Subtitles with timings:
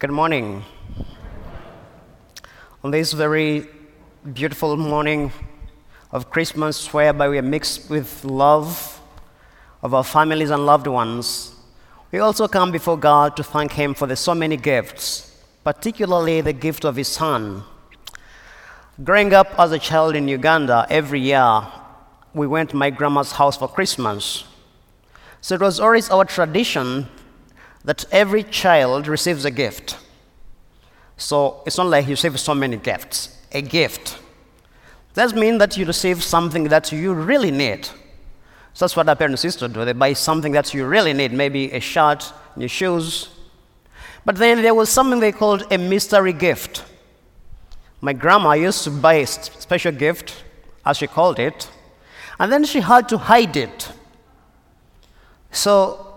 [0.00, 0.64] Good morning.
[2.82, 3.68] On this very
[4.32, 5.30] beautiful morning
[6.10, 8.98] of Christmas, whereby we are mixed with love
[9.82, 11.54] of our families and loved ones,
[12.12, 16.54] we also come before God to thank Him for the so many gifts, particularly the
[16.54, 17.62] gift of His Son.
[19.04, 21.66] Growing up as a child in Uganda, every year
[22.32, 24.44] we went to my grandma's house for Christmas.
[25.42, 27.06] So it was always our tradition
[27.84, 29.96] that every child receives a gift.
[31.16, 34.18] So it's not like you receive so many gifts, a gift.
[35.14, 37.86] That means that you receive something that you really need.
[38.72, 39.84] So that's what our parents used to do.
[39.84, 43.28] They buy something that you really need, maybe a shirt, new shoes.
[44.24, 46.84] But then there was something they called a mystery gift.
[48.00, 50.44] My grandma used to buy a special gift,
[50.86, 51.68] as she called it,
[52.38, 53.92] and then she had to hide it.
[55.50, 56.09] So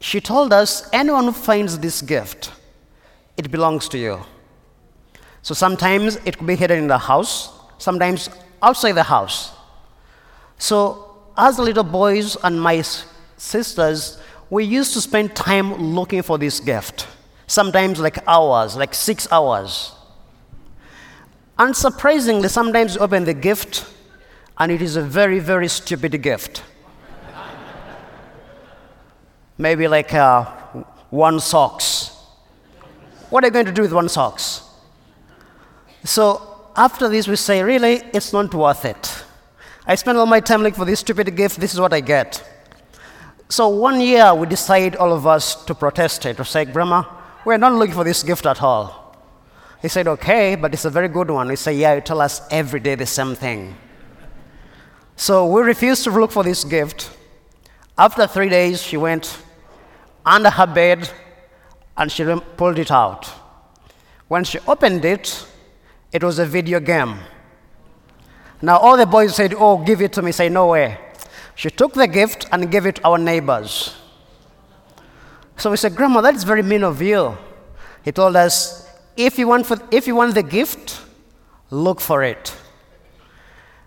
[0.00, 2.52] she told us anyone who finds this gift,
[3.36, 4.20] it belongs to you.
[5.42, 8.30] So sometimes it could be hidden in the house, sometimes
[8.62, 9.52] outside the house.
[10.58, 12.82] So, as little boys and my
[13.36, 17.06] sisters, we used to spend time looking for this gift,
[17.46, 19.92] sometimes like hours, like six hours.
[21.58, 23.86] Unsurprisingly, sometimes you open the gift
[24.58, 26.62] and it is a very, very stupid gift
[29.60, 30.44] maybe like uh,
[31.10, 32.16] one socks.
[33.28, 34.62] What are you going to do with one socks?
[36.02, 39.24] So after this, we say, really, it's not worth it.
[39.86, 41.60] I spend all my time looking for this stupid gift.
[41.60, 42.42] This is what I get.
[43.50, 47.04] So one year, we decide all of us to protest it, to say, Grandma,
[47.44, 49.14] we're not looking for this gift at all.
[49.82, 51.48] He said, okay, but it's a very good one.
[51.48, 53.76] We say, yeah, you tell us every day the same thing.
[55.16, 57.10] So we refused to look for this gift.
[57.98, 59.42] After three days, she went
[60.24, 61.10] under her bed
[61.96, 62.24] and she
[62.56, 63.26] pulled it out.
[64.28, 65.46] When she opened it,
[66.12, 67.18] it was a video game.
[68.62, 70.32] Now all the boys said, Oh, give it to me.
[70.32, 70.98] Say, No way.
[71.54, 73.94] She took the gift and gave it to our neighbors.
[75.56, 77.36] So we said, Grandma, that is very mean of you.
[78.02, 81.02] He told us, if you want, for, if you want the gift,
[81.68, 82.54] look for it.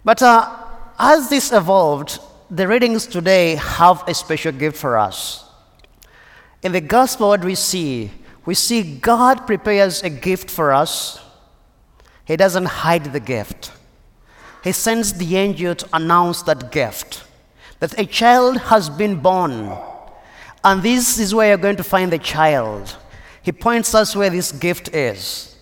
[0.05, 0.55] But uh,
[0.99, 2.19] as this evolved,
[2.51, 5.49] the readings today have a special gift for us.
[6.63, 8.09] In the gospel, what we see,
[8.45, 11.19] we see God prepares a gift for us.
[12.25, 13.71] He doesn't hide the gift.
[14.63, 17.25] He sends the angel to announce that gift
[17.79, 19.77] that a child has been born.
[20.63, 22.95] And this is where you're going to find the child.
[23.41, 25.57] He points us where this gift is.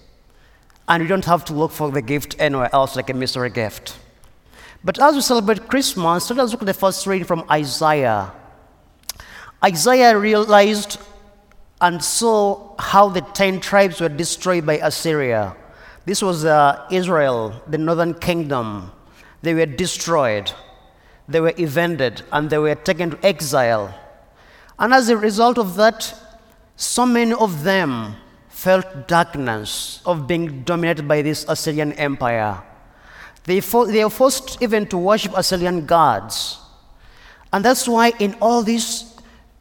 [0.88, 3.98] And you don't have to look for the gift anywhere else like a mystery gift.
[4.84, 8.32] But as we celebrate Christmas, let us look at the first reading from Isaiah
[9.64, 11.00] Isaiah realized
[11.80, 15.56] and saw how the ten tribes were destroyed by Assyria.
[16.06, 18.92] This was uh, Israel, the northern kingdom.
[19.42, 20.52] They were destroyed,
[21.28, 23.94] they were evended, and they were taken to exile.
[24.78, 26.14] And as a result of that,
[26.76, 28.16] so many of them
[28.50, 32.62] felt darkness of being dominated by this Assyrian empire.
[33.46, 36.60] They, they were forced even to worship Assyrian gods.
[37.54, 39.11] And that's why, in all this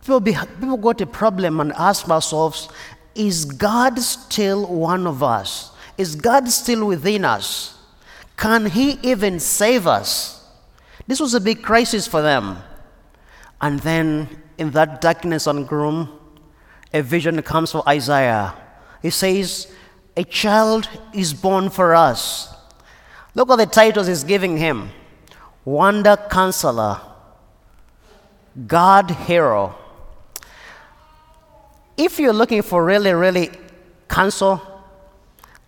[0.02, 2.68] People, be, people got a problem and ask ourselves,
[3.14, 5.72] is God still one of us?
[5.98, 7.76] Is God still within us?
[8.36, 10.48] Can He even save us?
[11.06, 12.58] This was a big crisis for them.
[13.60, 16.08] And then, in that darkness and gloom,
[16.92, 18.54] a vision comes for Isaiah.
[19.02, 19.72] He says,
[20.16, 22.54] A child is born for us.
[23.34, 24.90] Look at the titles he's giving him
[25.64, 27.00] Wonder Counselor,
[28.66, 29.74] God Hero,
[32.00, 33.50] if you're looking for really, really
[34.08, 34.60] counsel,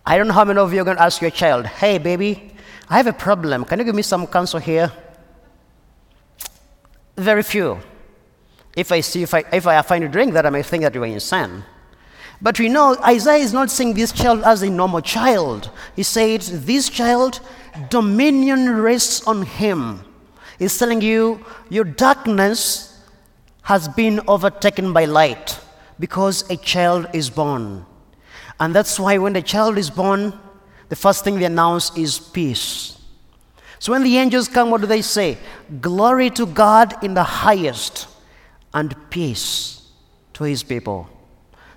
[0.05, 2.51] I don't know how many of you are going to ask your child, hey, baby,
[2.89, 3.65] I have a problem.
[3.65, 4.91] Can you give me some counsel here?
[7.15, 7.79] Very few.
[8.75, 10.95] If I see, if I, if I find you doing that, I may think that
[10.95, 11.63] you are insane.
[12.41, 15.69] But we know Isaiah is not seeing this child as a normal child.
[15.95, 17.39] He said, This child,
[17.89, 20.03] dominion rests on him.
[20.57, 22.99] He's telling you, your darkness
[23.61, 25.59] has been overtaken by light
[25.99, 27.85] because a child is born.
[28.59, 30.37] And that's why when the child is born,
[30.89, 32.99] the first thing they announce is peace.
[33.79, 35.37] So when the angels come, what do they say?
[35.81, 38.07] Glory to God in the highest
[38.73, 39.89] and peace
[40.33, 41.09] to his people.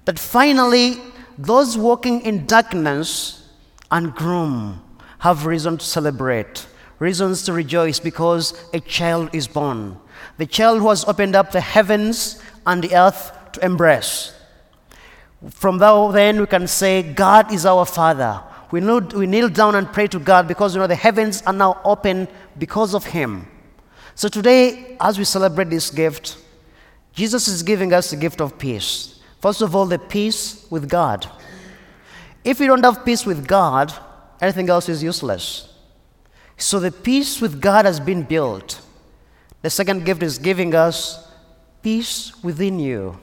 [0.04, 0.98] That finally,
[1.36, 3.48] those walking in darkness
[3.90, 4.82] and gloom
[5.18, 6.66] have reason to celebrate,
[6.98, 9.98] reasons to rejoice because a child is born.
[10.38, 14.32] The child who has opened up the heavens and the earth to embrace.
[15.50, 18.42] From now, then, we can say, God is our Father.
[18.70, 21.52] We kneel, we kneel down and pray to God because you know the heavens are
[21.52, 22.26] now open
[22.58, 23.46] because of Him.
[24.14, 26.38] So today, as we celebrate this gift,
[27.12, 29.20] Jesus is giving us the gift of peace.
[29.40, 31.30] First of all, the peace with God.
[32.42, 33.92] If you don't have peace with God,
[34.40, 35.72] everything else is useless.
[36.56, 38.80] So the peace with God has been built.
[39.62, 41.30] The second gift is giving us
[41.82, 43.18] peace within you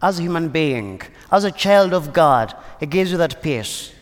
[0.00, 1.00] as a human being,
[1.30, 2.54] as a child of God.
[2.80, 3.92] He gives you that peace.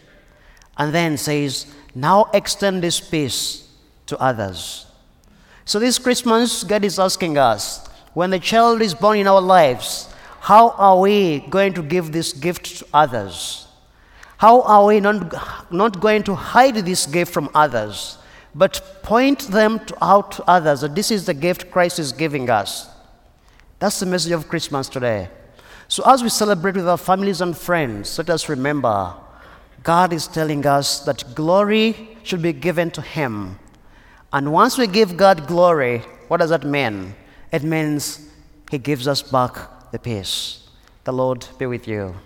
[0.77, 3.69] And then says, now extend this peace
[4.07, 4.87] to others.
[5.65, 10.13] So this Christmas, God is asking us, when the child is born in our lives,
[10.41, 13.67] how are we going to give this gift to others?
[14.39, 18.19] How are we not, not going to hide this gift from others,
[18.55, 22.49] but point them to, out to others that this is the gift Christ is giving
[22.51, 22.89] us?
[23.79, 25.29] That's the message of Christmas today.
[25.89, 29.15] So, as we celebrate with our families and friends, let us remember
[29.83, 33.59] God is telling us that glory should be given to Him.
[34.33, 37.15] And once we give God glory, what does that mean?
[37.53, 38.29] It means
[38.71, 40.69] He gives us back the peace.
[41.05, 42.17] The Lord be with you.